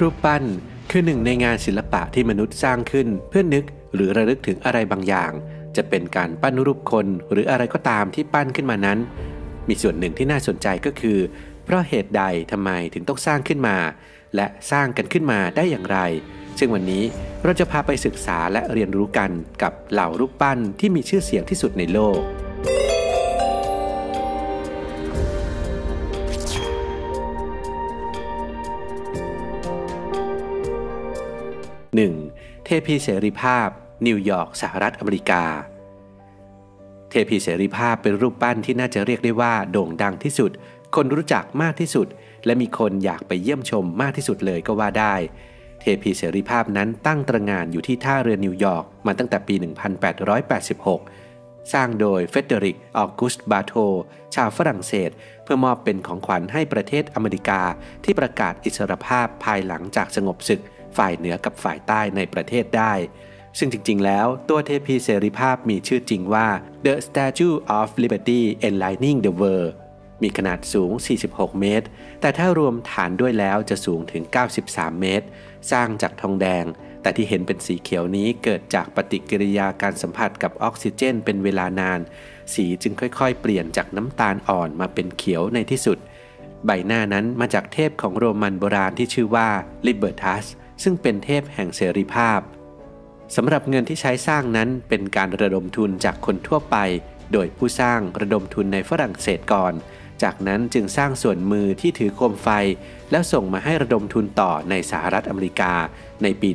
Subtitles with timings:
[0.00, 0.44] รูปปั้น
[0.90, 5.32] คือหนึ่งในงานศิลปะที่มนุษย์สร้างขึ้น เพื่อนึกหรือระลึกถึงอะไรบางอย่าง
[5.76, 8.98] จะเป็นการปั้นรูปคนหรืออะไรก็ตามที่ปั้นขึ้นมานั้น
[9.68, 11.18] มีส่วนหนึ่งที่น่าสนใจก็คือ
[11.64, 12.22] เพราะเหตุใด
[12.52, 13.76] ทำไมถึงต้องสร้างขึ้นมา
[14.36, 15.98] และสร้างกันขึ้นมาได้อย่างไร
[16.58, 17.04] ซึ่งวันนี้
[17.44, 19.30] เราจะพาไปศึกษาและเรียนรู้กัน
[19.62, 22.20] กับเหล่ารูปปั้นที่มีชื่อเสียงที่สุดในโลก
[32.68, 33.68] เทพีเสรีภาพ
[34.06, 35.44] นิวยอร์กสหรัฐอเมริกา
[37.10, 40.50] เทพีเสรีภาพเป็นรูปปั้นที่น่าจะเรียกได้ว่าโด่งดังที่สุด
[40.94, 42.06] คนรู้จักมากที่สุด
[42.44, 45.14] และมีคนอยากไปเยี่ยมชมมากที่สุดเลยก็ว่าได้
[45.80, 49.54] เทพีเสรีภาพนั้นตั้งตระหง่านอยู่ที่ท่าเรือนิวยอร์กมาตั้งแต่ปี
[50.78, 53.72] 1886 สร้างโดยเฟรเดริก ออกุสต์บาร์โธลดี
[54.34, 55.10] ชาวฝรั่งเศส
[55.42, 57.60] เพื่อมอบเป็นของขวัญให้ประเทศอเมริกา
[58.04, 60.62] ที่ประกาศอิสรภาพภายหลังจากสงบศึก
[60.96, 62.92] ฝ่ายเหนือกับฝ่ายใต้ในประเทศได้
[63.58, 66.48] ซึ่งจริง ๆ แล้วตัวเทพีเสรีภาพมีชื่อจริงว่า
[66.84, 69.72] The Statue of Liberty Enlightening the World
[70.22, 70.92] มีขนาดสูง
[71.26, 71.86] 46 เมตร
[72.20, 74.22] แต่ถ้ารวมฐานด้วยแล้วจะสูงถึง
[74.62, 75.26] 93 เมตร
[75.70, 76.64] สร้างจากทองแดง
[77.02, 82.00] แต่ที่เห็นเป็นสีเขียวนี้เกิดจากปฏิกิริยาการสัมผัสกับออกซิเจนเป็นเวลานาน
[82.54, 85.98] สีจึงค่อยๆ เปลี่ยนจากน้ำตาลอ่อนมาเป็นเขียวในที่สุด
[86.66, 89.48] ใบหน้านั้นมาจากเทพของโรมันโบราณที่ชื่อว่า
[89.86, 90.44] Libertas
[90.84, 92.40] ซึ่งเป็นเทพแห่งเสรีภาพ
[93.36, 96.76] สำหรับเงินที่ใช้สร้างนั้นเป็นการระดมทุนจากคนทั่วไป
[97.32, 99.74] โดยผู้สร้างระดมทุนในฝรั่งเศสก่อน
[100.22, 102.48] จากนั้นจึงสร้างส่วนมือที่ถือโคมไฟ
[103.10, 105.72] แล้วส่งมาให้ระดมทุนต่อในสหรัฐอเมริกา
[106.22, 106.50] ในปี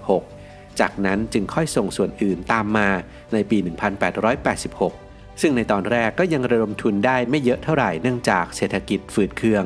[0.00, 2.88] 1876 จากนั้นจึงค่อยส่งส่วนอื่นตามมา
[3.32, 9.64] ในปี 1886 ซึ่งในตอนแรกก็ยังระดมทุนได้ไม่เยอะเท่าไหร่เนื่องจากเศรษฐกิจฝืดเคือง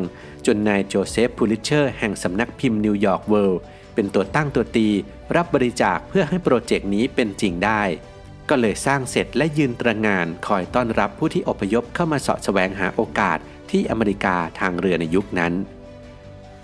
[0.51, 3.61] จนนายโจเซฟพูลิตเซอร์แห่งสำนักพิมพ์นิวยอร์กเวิลด์
[3.95, 4.89] เป็นตัวตั้งตัวตี
[5.37, 7.83] รับบริจาคเพื่อให้โปรเจกต์นี้เป็นจริงได้
[8.49, 13.39] ก็เลยสร้างเสร็จและยืนตระหง่านคอยต้อนรับผู้ที่อพยพเข้ามาเสาะแสวงหาโอกาส
[13.71, 15.53] ที่อเมริกาทางเรือในยุคนั้น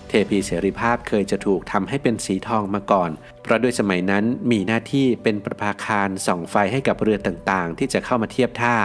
[0.08, 3.10] เทพีเสรีภาพเคยจะถูกทำให้เป็นสีทองมาก่อน
[3.42, 8.76] เพราะโดยสมัยนั้นมีหน้าที่เป็นประภาคารส่องไฟให้กับเรือต่างๆ ที่จะเข้ามาเทียบท่า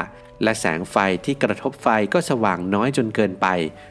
[0.44, 0.96] และแสงไฟ
[1.26, 3.48] ที่กระทบไฟก็สว่างน้อยจนเกินไป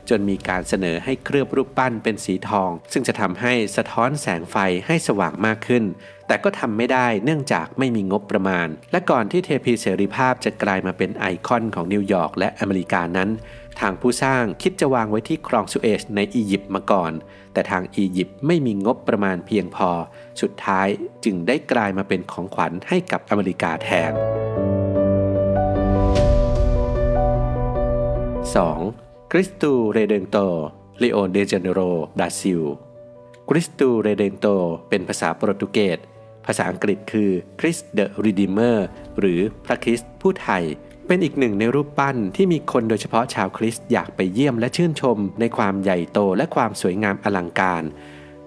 [0.08, 4.56] จนมีการเสนอให้เคลือบรูปปั้นเป็นสีทอง ซึ่งจะทำให้สะท้อนแสงไฟ
[4.86, 5.84] ให้สว่างมากขึ้น
[6.26, 13.30] แต่ก็ทำไม่ได้เนื่องจากไม่มีงบประมาณ และก่อนที่เทพีเสรีภาพจะกลายมาเป็นไอคอนของนิวยอร์กและอเมริกานั้น
[13.80, 17.12] ทางผู้สร้างคิดจะวางไว้ที่คลองสุเอซในอียิปต์มาก่อน
[17.52, 19.90] แต่ทางอียิปต์ไม่มีงบประมาณเพียงพอ
[20.40, 20.88] สุดท้าย
[21.24, 24.14] จึงได้กลายมาเป็นของขวัญให้กับอเมริกาแทน
[28.56, 29.30] 2.
[29.32, 31.80] Cristo Redentor รีโอเดจาเนโร
[32.18, 32.60] บราซิล
[33.48, 34.46] Cristo Redentor
[34.88, 35.98] เป็นภาษาโปรตุเกส
[36.46, 38.86] ภาษาอังกฤษคือ Christ the Redeemer
[39.18, 40.64] หรือพระคริสต์ผู้ไถ่
[41.06, 47.82] เป็นอีกหนึ่งในรูปปั้นที่มีคนโดยเฉพาะชาวคริสต์อยากไปเยี่ยมและชื่นชม ในความใหญ่โตและความสวยงามอลังการ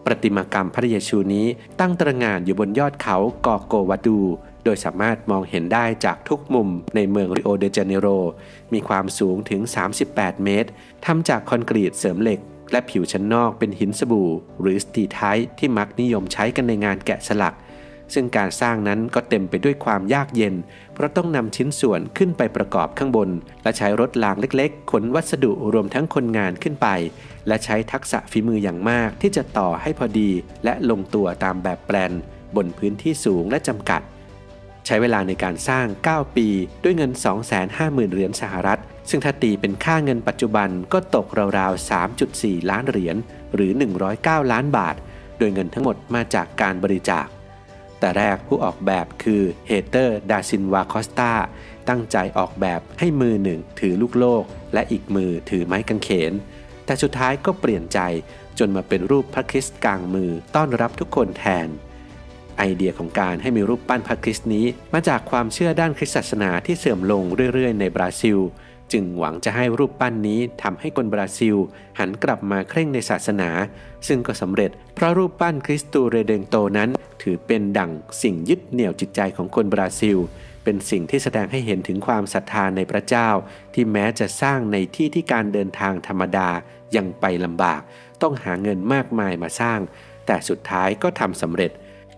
[0.06, 1.48] ประติมากรรมพระเยซูนี้
[1.80, 4.20] ตั้งตระหง่านอยู่บนยอดเขากอร์โกวาดู
[4.64, 8.08] โดยสามารถมองเห็นได้จากทุกมุมในเมืองริโอเดจาเนโร
[8.74, 9.62] มีความสูงถึง
[10.04, 10.70] 38 เมตร
[11.06, 12.40] ทำจากคอนกรีตเสริมเหล็ก
[12.72, 14.30] และผิวชั้นนอกเป็นหินสบู่
[14.62, 15.20] หรือสตีไท
[15.60, 17.56] ที่มักนิยมใช้กันในงานแกะสลัก
[18.14, 20.56] ซึ่งการสร้างนั้นก็เต็มไปด้วยความยากเย็น
[20.94, 23.30] เพราะต้องนำชิ้นส่วนขึ้นไปประกอบข้างบน
[23.64, 26.88] และใช้รถรางเล็กๆ ขนวัสดุรวมทั้งคนงานขึ้นไป
[27.48, 30.30] และใช้ทักษะฝีมืออย่างมากที่จะต่อให้พอดี
[30.64, 32.12] และลงตัวตามแบบแปลน
[32.56, 34.02] บนพื้นที่สูงและจำกัด
[34.86, 36.48] ใช้เวลาในการสร้าง 9 ปี
[36.84, 37.12] ด้วยเงิน
[37.62, 41.28] 250,000 เหรียญสหรัฐ ซึ่งถ้าตีเป็นค่าเงินปัจจุบันก็ตก
[41.58, 41.90] ราวๆ
[42.22, 43.16] 3.4 ล้านเหรียญ
[43.56, 43.72] หรือ
[44.12, 44.96] 109 ล้านบาท
[45.38, 47.28] โดยเงินทั้งหมดมาจากการบริจาค
[48.00, 51.34] แต่แรกผู้ออกแบบคือเฮเตอร์ดาซิลวาคอสตา
[51.90, 54.44] ตั้งใจออกแบบให้มือหนึ่งถือลูกโลก
[54.74, 56.34] และอีกมือถือไม้กางเขน
[56.86, 58.00] แต่สุดท้ายก็เปลี่ยนใจ
[58.60, 61.68] จนมาเป็นรูปพระคริสต์กลางมือต้อนรับทุกคนแทน
[62.62, 67.24] ไอเดียของการให้มีรูปปั้นพระคริสต์นี้ มาจากความเชื่อด้านคริสตศาสนาที่เสื่อมลง
[67.54, 68.38] เรื่อยๆ ในบราซิล
[68.92, 71.56] จึงหวังจะให้รูปปั้นนี้ทำให้คนบราซิล
[72.00, 73.50] หันกลับมาเคร่งในศาสนา
[74.08, 76.90] ซึ่งก็สำเร็จเพราะรูปปั้นคริสตูเรเดงโตนั้น
[77.22, 77.92] ถือเป็นดั่ง
[78.22, 80.18] สิ่งยึดเหนี่ยวจิตใจของคนบราซิล
[80.64, 83.30] เป็นสิ่งที่แสดงให้เห็นถึงความศรัทธาในพระเจ้า
[83.74, 86.50] ที่แม้จะสร้างในที่ที่การเดินทางธรรมดา
[86.96, 87.82] ยังไปลำบาก
[88.22, 89.80] ต้องหาเงินมากมายมาสร้าง
[90.26, 91.72] แต่สุดท้ายก็ทำสำเร็จ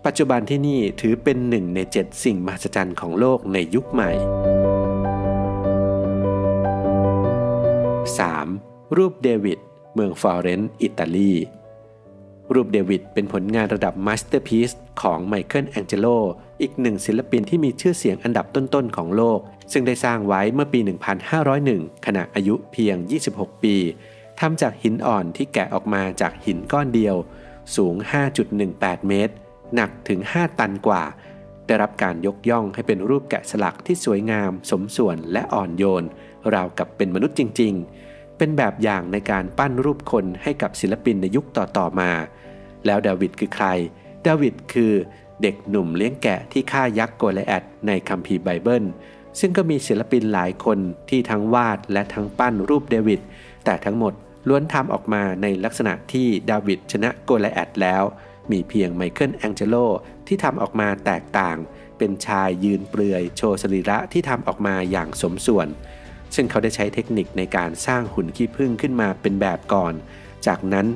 [0.08, 4.10] ปัจจุบันที่นี่ถือเป็นหนึ่งในเจ็ดสิ่งมหัศจรรย์ของโลกในยุคใหม่
[8.52, 8.96] 3.
[8.96, 9.58] รูปเดวิด
[9.94, 11.32] เมืองฟลอเรนซ์อิตาลี
[12.54, 14.70] รูปเดวิดเป็นผลงานระดับ masterpiece
[15.02, 16.06] ของไมเคิลแองเจโล
[16.60, 19.40] อีกหนึ่งศิลปินที่มีชื่อเสียงอันดับต้นๆของโลก
[19.72, 20.80] ซึ่งได้สร้างไว้เมื่อปี
[21.42, 22.96] 1501 ขณะอายุเพียง
[23.30, 23.76] 26 ปี
[24.40, 27.16] ทำจากหินอ่อนที่แกะออกมาจากหินก้อนเดียว
[27.76, 27.94] สูง
[28.50, 29.34] 5.18 เมตร
[29.74, 31.02] หนักถึง 5 ตันกว่า
[31.66, 36.04] ได้รับการยกย่องให้เป็นรูปแกะสลักที่สวยงาม สมส่วนและอ่อนโยน
[36.54, 37.74] ราวกับเป็นมนุษย์จริง
[38.06, 42.10] ๆ เป็นแบบอย่างในการปั้นรูปคนให้กับศิลปินในยุคต่อๆมา
[42.86, 43.66] แล้วดาวิดคือใคร
[44.26, 44.92] ดาวิดคือ
[45.42, 48.84] เด็กหนุ่มเลี้ยงแกะที่ฆ่ายักษ์โกไลแอธในคัมภีร์ไบเบิล
[49.40, 50.78] ซึ่งก็มีศิลปินหลายคน
[51.08, 53.20] ที่ทั้งวาดและทั้งปั้นรูปเดวิด
[53.64, 54.12] แต่ทั้งหมด
[54.48, 58.02] ล้วนทำออกมาในลักษณะที่ดาวิดชนะโกไลแอธแล้ว
[58.52, 59.76] มีเพียงไมเคิลแองเจโล
[60.26, 61.56] ที่ทำออกมาแตกต่าง
[61.98, 65.68] เป็นชายยืนเปลือยโชว์สรีระที่ทำออกมาอย่างสมส่วน
[66.34, 69.94] ซึ่งเขาได้ใช้เทคนิคในการสร้างหุ่นขี้ผึ้งขึ้นมาเป็นแบบก่อน
[70.46, 70.86] จากนั้น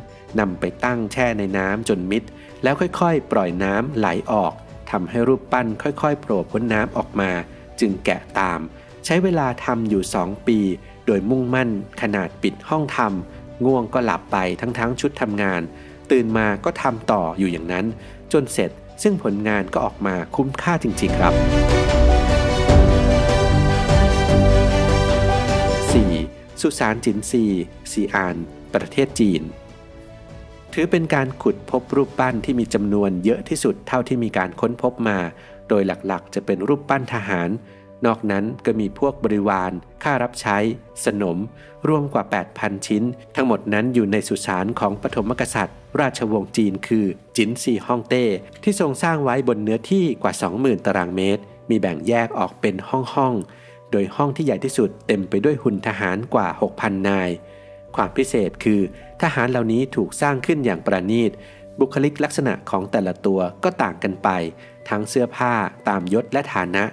[0.40, 2.22] นำไปตั้งแช่ในน้ำจนมิด
[2.62, 4.52] แล้วค่อยๆ ปล่อยน้ำไหลออก
[4.90, 7.30] ทำให้รูปปั้นค่อยๆ โผล่พ้นน้ำออกมา
[7.80, 8.60] จึงแกะตาม
[9.04, 10.58] ใช้เวลาทำอยู่สองปี
[11.06, 11.70] โดยมุ่งมั่น
[12.02, 15.62] ขนาดปิดห้องทำง่วงก็หลับไปทั้งทั้งชุดทำงาน
[16.12, 17.86] ตื่นมาก็ทำต่ออยู่อย่างนั้น
[18.32, 18.70] จนเสร็จ
[19.02, 21.34] ซึ่งผลงานก็ออกมาคุ้มค่าจริง ๆ ครับ
[25.76, 26.60] 4.
[26.60, 27.44] สุสานจินซี
[27.92, 28.36] ซีอาน
[28.74, 29.42] ประเทศจีน
[30.72, 35.18] ถือเป็นการขุดพบรูปปั้นที่มีจำนวนเยอะที่สุดเท่าที่มีการค้นพบมา
[35.68, 37.48] โดยหลักๆ จะเป็นรูปปั้นทหาร
[38.06, 39.72] นอกนั้นก็มีพวกบริวาร
[40.02, 40.58] ค่ารับใช้
[41.04, 41.38] สนม
[41.88, 42.24] รวมกว่า
[42.54, 43.02] 8,000 ชิ้น
[43.34, 47.06] ทั้งหมดนั้นอยู่ในสุสานของปฐมกษัตริย์ ราชวงศ์จีนคือ
[47.36, 48.24] จินซีฮ่องเต้
[48.62, 56.48] ที่ทรงสร้างไว้บนเนื้อที่กว่า 20,000 ตารางเมตร มีแบ่งแยกออกเป็นห้องๆ โดยห้องที่ใหญ่ที่สุดเต็มไปด้วยหุ่นทหารกว่า
[56.78, 57.30] 6,000 นาย
[57.96, 58.80] ความพิเศษคือ
[59.22, 61.30] ทหารเหล่านี้ถูกสร้างขึ้นอย่างประณีต
[61.80, 64.28] บุคลิกลักษณะของแต่ละตัวก็ต่างกันไป
[64.88, 65.52] ทั้งเสื้อผ้า
[65.88, 66.84] ตามยศและฐานะ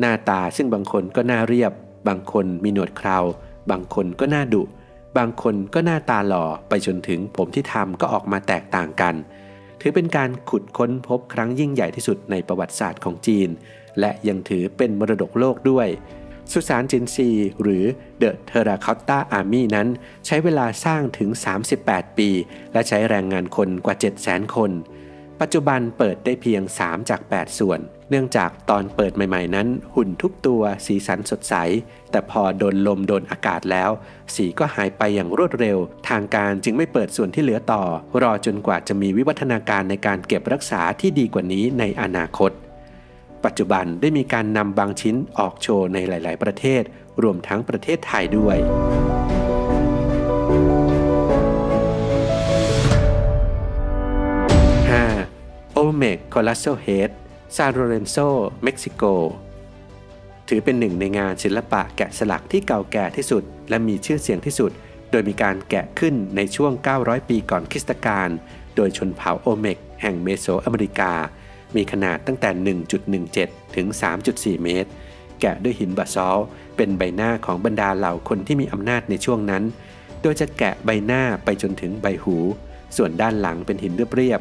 [0.00, 1.72] หน้าตาซึ่งบางคนก็น่าเรียบ
[2.08, 3.18] บางคนมีหนวดเครา
[3.70, 4.62] บางคนก็น่าดุ
[5.18, 9.14] บางคนก็หน้าตาหล่อไปจนถึงผมที่ทำก็ออกมาแตกต่างกัน
[9.80, 13.48] ถือเป็นการขุดค้นพบครั้งยิ่งใหญ่ที่สุดในประวัติศาสตร์ของจีน
[14.00, 15.88] และยังถือเป็นมรดกโลกด้วย
[16.52, 17.28] สุสานจินซี
[17.62, 17.84] หรือ
[18.18, 19.88] เดอะเทราคอตตาอาร์มี่นั้น
[20.26, 21.30] ใช้เวลาสร้างถึง
[21.74, 22.30] 38 ปี
[22.72, 24.70] และใช้แรงงานคนกว่า 700,000 คน
[25.40, 27.80] ปัจจุบันเปิดได้เพียง 3 จาก 8 ส่วน
[28.10, 31.54] เนื่องจากตอนเปิดใหม่ ๆ นั้น หุ่นทุกตัวสีสันสดใส
[32.10, 33.90] แต่พอโดนลมโดนอากาศแล้ว
[34.34, 37.82] สีก็หายไปอย่างรวดเร็ว ทางการจึงไม่เปิดส่วนที่เหลือต่อ
[38.22, 42.50] รอจนกว่าจะมีวิวัฒนาการในการเก็บรักษาที่ดีกว่านี้ในอนาคต
[43.44, 46.82] ปัจจุบันได้มีการนำบางชิ้นออกโชว์ในหลาย ๆ ประเทศ
[47.22, 48.56] รวมทั้งประเทศไทยด้วย
[55.72, 57.10] Olmec Colossal Head
[57.54, 58.16] ซานโลเรนโซ
[58.64, 59.02] เม็กซิโก
[60.48, 64.70] ถือเป็นหนึ่งในงานศิลปะแกะสลักที่เก่าแก่ที่สุด และมีชื่อเสียงที่สุด
[65.10, 68.28] โดยมีการแกะขึ้นในช่วง 900 ปีก่อนคริสตกาล
[68.76, 71.12] โดยชนเผ่าโอเมก แห่งเมโสอเมริกา
[71.76, 72.76] มีขนาดตั้งแต่
[73.14, 73.86] 1.17 ถึง
[74.26, 74.90] 3.4 เมตร
[75.40, 76.38] แกะด้วยหินบาซอล
[76.76, 79.62] เป็นใบหน้าของบรรดาเหล่าคนที่มีอำนาจในช่วงนั้น
[80.22, 82.36] โดยจะแกะใบหน้าไปจนถึงใบหู
[82.96, 84.40] ส่วนด้านหลังเป็นหินเรียบ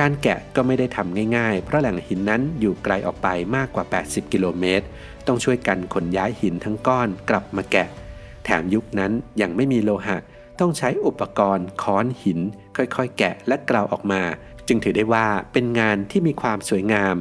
[0.00, 4.86] การแกะก็ไม่ได้ทำง่ายๆ เพราะแหล่งหินนั้นอยู่ไกลออกไปมากกว่า 80 กิโลเมตร
[5.26, 7.88] ต้องช่วยกันขนย้ายหินทั้งก้อนกลับมาแกะ
[8.44, 10.16] แถมยุคนั้นยังไม่มีโลหะ
[10.60, 12.38] ต้องใช้อุปกรณ์ค้อนหิน
[12.76, 14.22] ค่อยๆ แกะและกราวออกมา
[14.66, 17.14] จึงถือได้ว่าเป็นงานที่มีความสวยงาม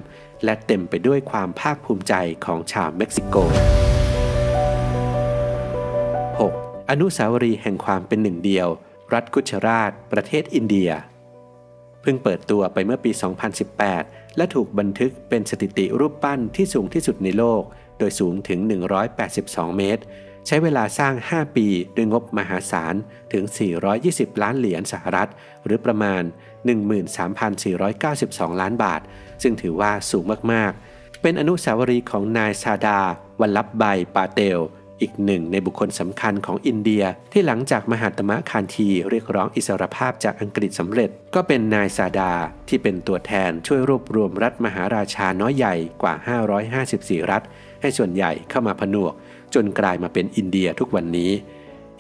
[0.44, 2.14] และเต็มไปด้วยความภาคภูมิใจ
[2.46, 3.36] ของชาวเม็กซิโก
[4.34, 4.40] 6.
[6.90, 8.68] อนุสาวรีย์แห่งความเป็นหนึ่งเดียว
[9.14, 10.92] รัฐกุชราช ประเทศอินเดีย
[12.02, 13.12] เพิ่งเปิดตัวไปเมื่อปี
[13.74, 17.62] 2018 และถูกบันทึกเป็นสถิติรูปปั้นที่สูงที่สุดในโลก
[18.00, 18.60] โดยสูงถึง
[19.20, 20.04] 182 เมตร
[20.48, 22.96] ใช้เวลาสร้าง 5 ปีด้วยงบมหาศาล
[23.34, 23.44] ถึง
[23.94, 25.30] 420 ล้านเหรียญสหรัฐ
[25.66, 26.24] หรือประมาณ
[27.42, 29.02] 13,492 ล้านบาท
[29.42, 33.00] ซึ่งถือว่าสูงมาก ๆ เป็นอนุสาวรีย์ของนายซาดา
[33.42, 33.84] วัลลับใบ
[34.16, 34.60] ปาเตล
[35.02, 37.04] อีกหนึ่งในบุคคลสำคัญของอินเดีย
[37.34, 42.34] ที่หลังจากมหาตมะคานทีเรียกร้องอิสรภาพจากอังกฤษสำเร็จ ก็เป็นนายซาดา
[42.70, 46.14] ที่เป็นตัวแทนช่วยรวบรวมรัฐมหาราชาน้อยใหญ่กว่า
[46.72, 47.44] 554 รัฐ
[47.82, 49.14] ให้ส่วนใหญ่เข้ามาผนวก
[49.54, 51.32] จนกลายมาเป็นอินเดียทุกวันนี้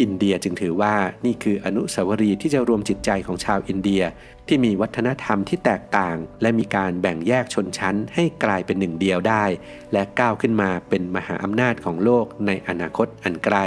[0.01, 0.93] อินเดียจึงถือว่า
[1.25, 4.03] นี่คืออนุสาวรีย์ที่จะรวมจิตใจของชาวอินเดีย
[4.47, 9.45] ที่มีวัฒนธรรมที่แตกต่าง และมีการแบ่งแยกชนชั้นให้กลายเป็นหนึ่งเดียวได้
[9.93, 13.57] และก้าวขึ้นมาเป็นมหาอำนาจของโลกในอนาคตอันไกล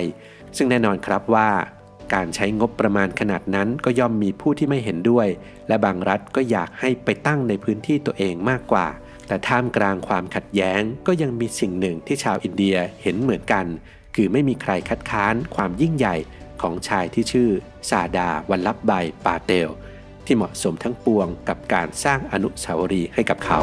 [0.57, 1.51] ซึ่งแน่นอนครับว่า
[2.15, 5.29] การใช้งบประมาณขนาดนั้นก็ย่อมมีผู้ที่ไม่เห็นด้วย
[5.69, 8.87] และบางรัฐก็อยากให้ไปตั้งในพื้นที่ตัวเองมากกว่า
[9.29, 13.67] แต่ท่ามกลางความขัดแย้งก็ยังมีสิ่งหนึ่งที่ชาวอินเดียเห็นเหมือนกัน
[14.15, 16.17] คือไม่มีใครคัดค้านความยิ่งใหญ่
[16.63, 17.51] ของชายที่ชื่อ
[17.91, 18.93] ซาดาวันลับใบ
[19.25, 19.69] ปาเตล
[20.27, 23.61] ที่เหมาะสมทั้งปวงกับการสร้างอนุสาวรีย์ให้กับเขา